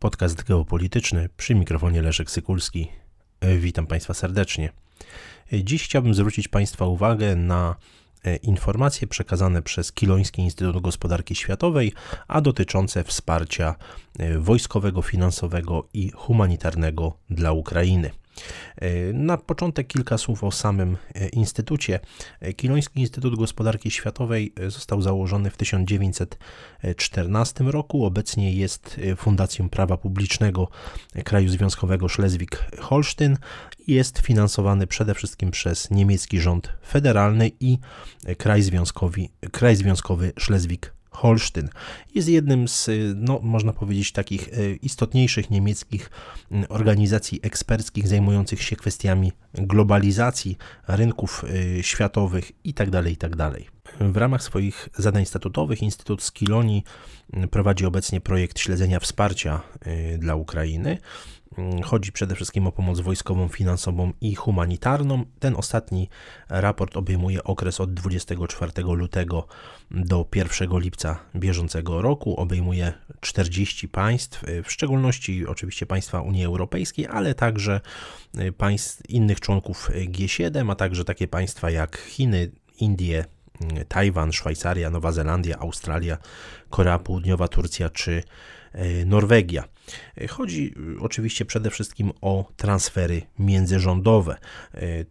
[0.00, 2.88] Podcast geopolityczny przy mikrofonie Leszek Sykulski.
[3.58, 4.72] Witam Państwa serdecznie.
[5.52, 7.76] Dziś chciałbym zwrócić Państwa uwagę na
[8.24, 11.92] e, informacje przekazane przez Kiloński Instytut Gospodarki Światowej,
[12.28, 13.74] a dotyczące wsparcia
[14.18, 18.10] e, wojskowego, finansowego i humanitarnego dla Ukrainy.
[18.76, 22.00] E, na początek kilka słów o samym e, instytucie.
[22.40, 28.04] E, Kiloński Instytut Gospodarki Światowej został założony w 1914 roku.
[28.04, 30.68] Obecnie jest Fundacją Prawa Publicznego
[31.24, 33.36] Kraju Związkowego Szlezwik-Holsztyn
[33.86, 37.78] i jest finansowany przede wszystkim przez niemiecki rząd federalny i
[38.38, 41.68] kraj, związkowy, kraj związkowy Szlezwik Holsztyn.
[42.14, 46.10] Jest jednym z, no, można powiedzieć, takich e, istotniejszych niemieckich
[46.68, 51.44] organizacji eksperckich zajmujących się kwestiami globalizacji rynków
[51.78, 52.90] e, światowych itd.
[53.02, 53.36] Tak itd.
[53.36, 56.84] Tak w ramach swoich zadań statutowych Instytut Skiloni
[57.50, 59.60] prowadzi obecnie projekt śledzenia wsparcia
[60.18, 60.98] dla Ukrainy.
[61.58, 65.24] Mm, chodzi przede wszystkim o pomoc wojskową, finansową i humanitarną.
[65.38, 66.08] Ten ostatni
[66.48, 69.46] raport obejmuje okres od 24 lutego
[69.90, 72.36] do 1 lipca bieżącego roku.
[72.36, 77.80] Obejmuje 40 państw, w szczególności oczywiście państwa Unii Europejskiej, ale także
[78.56, 83.24] państw innych członków G7, a także takie państwa jak Chiny, Indie,
[83.88, 86.18] Tajwan, Szwajcaria, Nowa Zelandia, Australia,
[86.70, 88.22] Korea Południowa, Turcja czy
[88.72, 89.64] E, Norwegia.
[90.16, 94.36] E, chodzi e, oczywiście przede wszystkim o transfery międzyrządowe.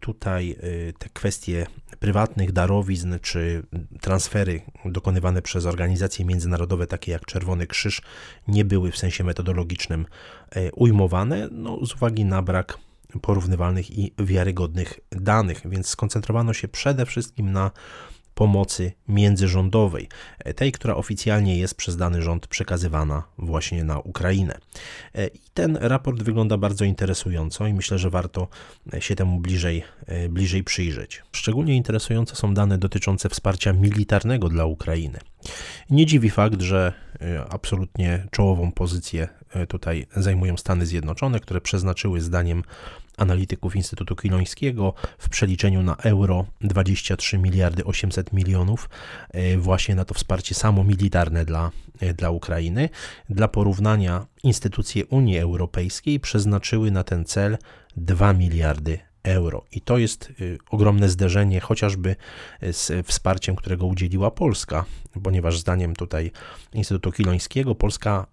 [0.00, 0.56] Tutaj
[0.98, 1.66] te kwestie
[1.98, 3.62] prywatnych darowizn czy
[4.00, 8.02] transfery dokonywane przez organizacje międzynarodowe, takie jak Czerwony Krzyż,
[8.48, 10.06] nie były w sensie metodologicznym
[10.72, 12.78] ujmowane no, z uwagi na brak
[13.22, 17.70] porównywalnych i wiarygodnych danych, więc skoncentrowano się przede wszystkim na
[18.38, 20.08] pomocy międzyrządowej,
[20.56, 24.58] tej, która oficjalnie jest przez dany rząd przekazywana właśnie na Ukrainę.
[25.34, 28.48] I ten raport wygląda bardzo interesująco i myślę, że warto
[28.98, 29.82] się temu bliżej,
[30.28, 31.22] bliżej przyjrzeć.
[31.32, 35.18] Szczególnie interesujące są dane dotyczące wsparcia militarnego dla Ukrainy.
[35.90, 42.20] Nie dziwi fakt, że e, absolutnie czołową pozycję e, tutaj zajmują Stany Zjednoczone, które przeznaczyły
[42.20, 42.62] zdaniem
[43.18, 48.90] analityków Instytutu Kilońskiego w przeliczeniu na euro 23 miliardy 800 milionów
[49.30, 51.70] e, właśnie na to wsparcie samo militarne dla,
[52.16, 52.88] dla Ukrainy.
[53.28, 57.58] Dla porównania instytucje Unii Europejskiej przeznaczyły na ten cel
[57.96, 59.64] 2 miliardy euro.
[59.72, 62.16] I to jest y, ogromne zderzenie chociażby
[62.62, 64.84] z wsparciem, którego udzieliła Polska,
[65.22, 66.30] ponieważ zdaniem tutaj
[66.72, 68.26] Instytutu Kilońskiego Polska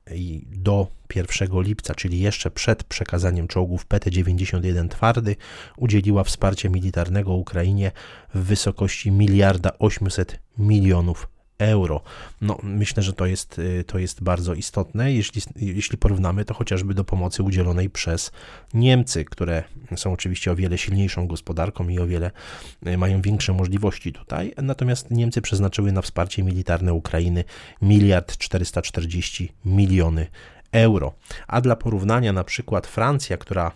[0.46, 5.36] do 1 lipca, czyli jeszcze przed przekazaniem czołgów PT-91 twardy,
[5.78, 7.92] udzieliła wsparcia militarnego Ukrainie
[8.34, 12.02] w wysokości miliarda 800 milionów euro.
[12.42, 16.94] No, myślę, że to jest, y, to jest bardzo istotne, jeśli, jeśli porównamy to chociażby
[16.94, 18.32] do pomocy udzielonej przez
[18.74, 19.64] Niemcy, które
[19.96, 22.32] są oczywiście o wiele silniejszą gospodarką i o wiele
[22.88, 24.54] y, mają większe możliwości tutaj.
[24.58, 27.44] Natomiast Niemcy przeznaczyły na wsparcie militarne Ukrainy
[27.82, 30.28] miliard 440 miliony
[30.72, 31.14] euro.
[31.48, 33.72] A dla porównania na przykład Francja, która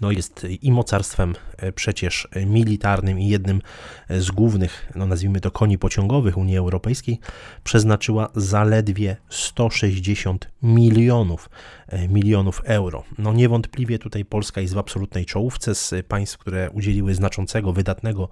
[0.00, 3.62] no jest i mocarstwem e, przecież militarnym i jednym
[4.10, 7.18] z głównych, no nazwijmy to koni pociągowych Unii Europejskiej,
[7.64, 11.50] przeznaczyła zaledwie 160 milionów,
[11.88, 13.04] e, milionów euro.
[13.18, 18.28] No niewątpliwie tutaj Polska jest w absolutnej czołówce z państw, które udzieliły znaczącego, wydatnego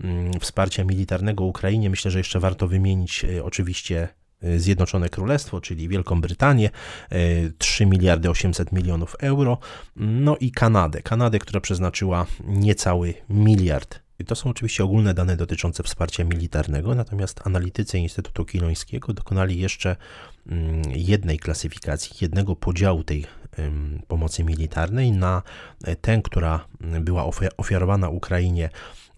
[0.00, 1.90] mm, wsparcia militarnego Ukrainie.
[1.90, 4.08] Myślę, że jeszcze warto wymienić e, oczywiście
[4.56, 6.70] Zjednoczone Królestwo, czyli Wielką Brytanię,
[7.58, 9.58] 3 y, miliardy 800 milionów euro,
[9.96, 14.04] no i Kanadę, Kanadę, która przeznaczyła niecały miliard.
[14.26, 19.96] To są oczywiście ogólne dane dotyczące wsparcia militarnego, natomiast analitycy Instytutu Kilońskiego dokonali jeszcze
[20.46, 23.26] mm, jednej klasyfikacji, jednego podziału tej
[24.08, 25.42] pomocy militarnej na
[26.00, 27.24] tę, która była
[27.56, 28.70] ofiarowana Ukrainie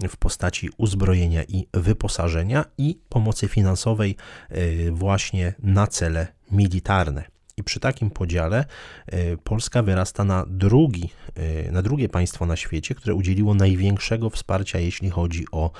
[0.09, 4.17] w postaci uzbrojenia i wyposażenia i pomocy finansowej
[4.53, 7.36] y, właśnie na cele militarne.
[7.59, 8.65] I przy takim podziale
[9.07, 14.79] e, Polska wyrasta na, drugi, e, na drugie państwo na świecie, które udzieliło największego wsparcia,
[14.79, 15.71] jeśli chodzi o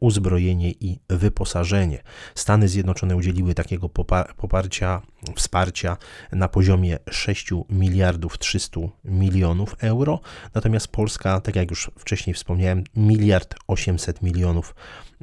[0.00, 2.02] uzbrojenie i wyposażenie.
[2.34, 3.88] Stany Zjednoczone udzieliły takiego
[4.36, 5.02] poparcia,
[5.36, 5.96] wsparcia
[6.32, 10.20] na poziomie 6 miliardów 300 milionów euro,
[10.54, 14.74] natomiast Polska, tak jak już wcześniej wspomniałem, miliard 800 milionów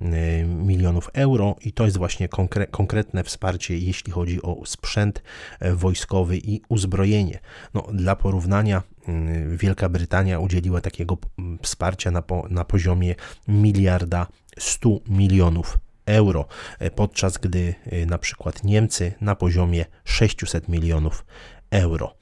[0.01, 1.55] Y, milionów euro.
[1.61, 5.23] I to jest właśnie konkre konkretne wsparcie, jeśli chodzi o sprzęt
[5.59, 7.39] e, wojskowy i uzbrojenie.
[7.73, 11.17] No, dla porównania, y, Wielka Brytania udzieliła takiego
[11.61, 13.15] wsparcia na, po, na poziomie
[13.47, 16.45] miliarda 100 milionów euro,
[16.79, 21.25] e, podczas gdy e, na przykład Niemcy na poziomie 600 milionów
[21.71, 22.15] euro.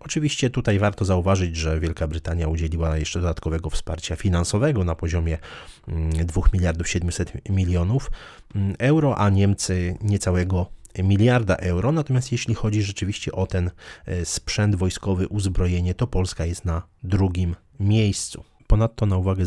[0.00, 5.38] Oczywiście tutaj warto zauważyć, że Wielka Brytania udzieliła jeszcze dodatkowego wsparcia finansowego na poziomie
[5.86, 8.10] 2 mm, miliardów 700 milionów
[8.54, 11.92] mm, euro, a Niemcy niecałego miliarda euro.
[11.92, 13.70] Natomiast jeśli chodzi rzeczywiście o ten
[14.06, 18.44] e, sprzęt wojskowy, uzbrojenie, to Polska jest na drugim miejscu.
[18.66, 19.46] Ponadto na uwagę e,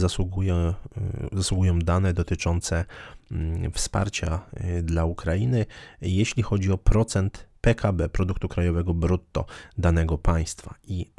[1.32, 2.86] zasługują dane dotyczące
[3.32, 5.66] mm, wsparcia e, dla Ukrainy,
[6.02, 9.46] jeśli chodzi o procent PKB, produktu krajowego brutto
[9.78, 10.76] danego państwa.
[10.88, 11.12] I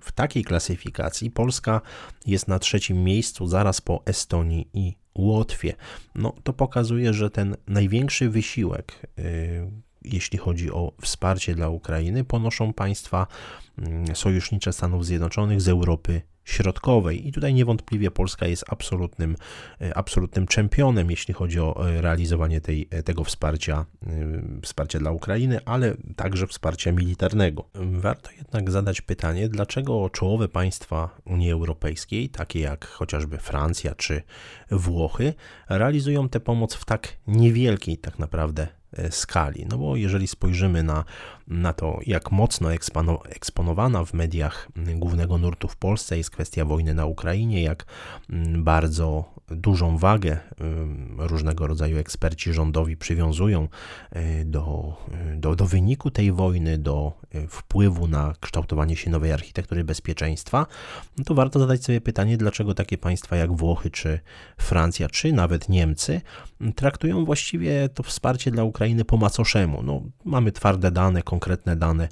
[0.00, 1.80] w takiej klasyfikacji Polska
[2.26, 5.74] jest na trzecim miejscu, zaraz po Estonii i Łotwie.
[6.14, 9.70] No to pokazuje, że ten największy wysiłek, y,
[10.04, 13.26] jeśli chodzi o wsparcie dla Ukrainy, ponoszą państwa
[13.78, 17.28] mm, sojusznicze Stanów Zjednoczonych z Europy środkowej.
[17.28, 19.36] I tutaj niewątpliwie Polska jest absolutnym,
[19.80, 23.86] e, absolutnym czempionem, jeśli chodzi o e, realizowanie tej, e, tego wsparcia,
[24.62, 27.64] wsparcia dla Ukrainy, ale także wsparcia militarnego.
[27.74, 34.22] Warto jednak zadać pytanie, dlaczego czołowe państwa Unii Europejskiej, takie jak chociażby Francja czy
[34.70, 35.34] Włochy,
[35.68, 38.79] realizują tę pomoc w tak niewielkiej tak naprawdę
[39.10, 39.66] skali.
[39.70, 41.04] No bo jeżeli spojrzymy na,
[41.48, 46.94] na to, jak mocno ekspono, eksponowana w mediach głównego nurtu w Polsce jest kwestia wojny
[46.94, 47.86] na Ukrainie, jak
[48.58, 50.38] bardzo dużą wagę
[51.18, 53.68] różnego rodzaju eksperci rządowi przywiązują
[54.10, 54.96] e, do,
[55.36, 60.66] do, do wyniku tej wojny, do e, wpływu na kształtowanie się nowej architektury bezpieczeństwa,
[61.18, 64.20] no to warto zadać sobie pytanie, dlaczego takie państwa jak Włochy, czy
[64.58, 66.20] Francja, czy nawet Niemcy
[66.76, 69.82] traktują właściwie to wsparcie dla Ukrainy po macoszemu.
[69.82, 72.08] No, mamy twarde dane, konkretne dane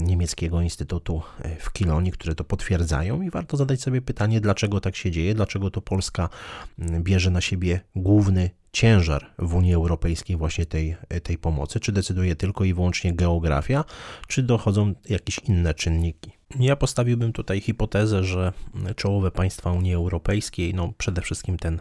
[0.00, 1.22] niemieckiego Instytutu
[1.58, 5.70] w Kilonii, które to potwierdzają i warto zadać sobie pytanie, dlaczego tak się dzieje, dlaczego
[5.70, 6.28] to Polska
[6.78, 11.80] bierze na siebie główny ciężar w Unii Europejskiej właśnie tej, tej pomocy?
[11.80, 13.84] Czy decyduje tylko i wyłącznie geografia,
[14.28, 16.30] czy dochodzą jakieś inne czynniki?
[16.60, 18.52] Ja postawiłbym tutaj hipotezę, że
[18.96, 21.80] czołowe państwa Unii Europejskiej, no przede wszystkim ten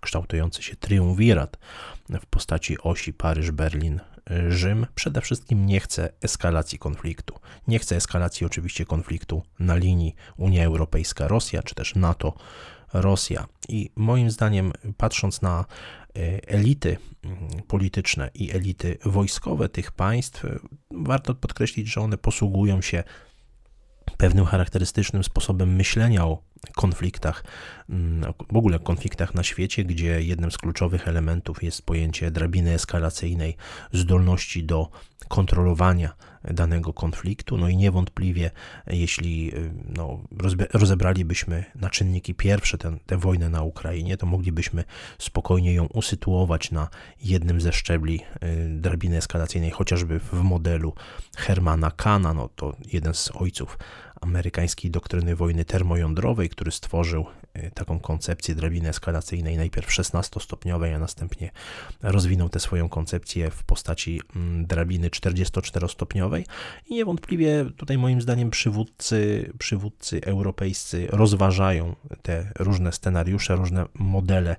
[0.00, 1.58] kształtujący się triumvirat
[2.20, 4.00] w postaci osi Paryż-Berlin
[4.48, 7.34] Rzym przede wszystkim nie chce eskalacji konfliktu.
[7.68, 11.94] Nie chce eskalacji oczywiście konfliktu na linii Unia Europejska-Rosja, czy też
[12.88, 13.46] NATO-Rosja.
[13.68, 15.64] I moim zdaniem, patrząc na
[16.16, 17.38] e, elity mm,
[17.68, 20.46] polityczne i elity wojskowe tych państw,
[20.90, 23.04] warto podkreślić, że one posługują się
[24.16, 26.42] pewnym charakterystycznym sposobem myślenia o
[26.76, 27.44] konfliktach,
[27.90, 33.56] mm, w ogóle konfliktach na świecie, gdzie jednym z kluczowych elementów jest pojęcie drabiny eskalacyjnej,
[33.92, 34.90] zdolności do
[35.28, 36.12] kontrolowania
[36.44, 37.58] danego konfliktu.
[37.58, 38.50] No i niewątpliwie,
[38.86, 40.20] jeśli y, no,
[40.72, 44.84] rozebralibyśmy na czynniki pierwsze tę wojnę na Ukrainie, to moglibyśmy
[45.18, 46.88] spokojnie ją usytuować na
[47.24, 50.92] jednym ze szczebli y, drabiny eskalacyjnej, chociażby w modelu
[51.36, 53.78] Hermana Kana, no to jeden z ojców
[54.20, 57.26] amerykańskiej doktryny wojny termojądrowej, który stworzył
[57.74, 61.50] taką koncepcję drabiny eskalacyjnej, najpierw 16-stopniowej, a następnie
[62.02, 66.44] rozwinął tę swoją koncepcję w postaci mm, drabiny 44-stopniowej.
[66.86, 74.56] I niewątpliwie tutaj moim zdaniem przywódcy, przywódcy europejscy rozważają te różne scenariusze, różne modele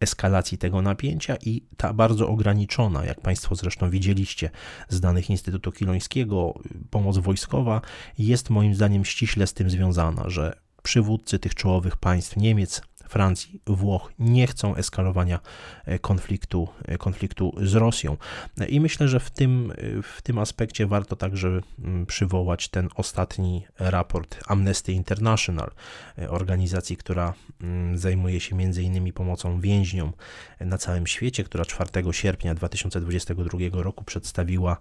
[0.00, 4.50] eskalacji tego napięcia i ta bardzo ograniczona, jak Państwo zresztą widzieliście
[4.88, 6.54] z danych Instytutu Kilońskiego,
[6.90, 7.80] pomoc wojskowa
[8.18, 14.12] jest moim zdaniem ściśle z tym związana, że przywódcy tych czołowych państw Niemiec, Francji, Włoch
[14.18, 15.40] nie chcą eskalowania
[15.84, 18.16] e, konfliktu, e, konfliktu z Rosją.
[18.68, 23.66] I myślę, że w tym, e, w tym aspekcie warto także mm, przywołać ten ostatni
[23.78, 25.70] raport Amnesty International,
[26.28, 30.12] organizacji, która mm, zajmuje się innymi pomocą więźniom
[30.60, 34.76] na całym świecie, która 4 sierpnia 2022 roku przedstawiła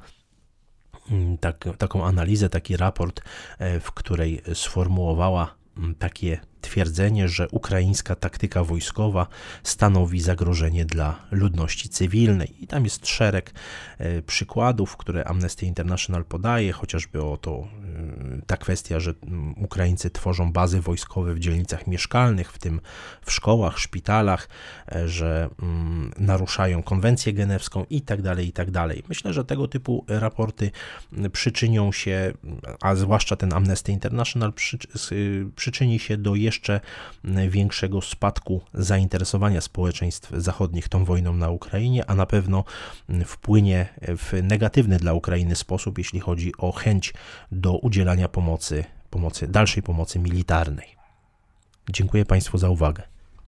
[1.12, 3.22] mm, tak, taką analizę, taki raport,
[3.60, 5.58] w której sformułowała
[6.00, 9.27] takie twierdzenie, że ukraińska taktyka wojskowa
[9.63, 12.63] stanowi zagrożenie dla ludności cywilnej.
[12.63, 13.53] I tam jest szereg
[13.98, 17.67] e, przykładów, które Amnesty International podaje, chociażby o to
[18.48, 19.13] ta kwestia, że
[19.58, 22.82] Ukraińcy tworzą bazy wojskowe w dzielnicach mieszkalnych, w tym
[23.25, 24.50] w szkołach, szpitalach,
[24.92, 25.50] e, że
[26.18, 29.04] naruszają konwencję genewską i tak dalej, i tak dalej.
[29.10, 30.72] Myślę, że tego typu raporty
[31.32, 32.34] przyczynią się,
[32.82, 34.54] a zwłaszcza ten Amnesty International
[35.56, 36.82] przyczyni się do jeszcze
[37.50, 42.63] większego spadku zainteresowania społeczeństw zachodnich tą wojną na Ukrainie, a na pewno
[43.25, 47.13] wpłynie w negatywny dla Ukrainy sposób, jeśli chodzi o chęć
[47.51, 50.96] do udzielania pomocy, pomocy dalszej pomocy militarnej.
[51.89, 53.03] Dziękuję Państwu za uwagę.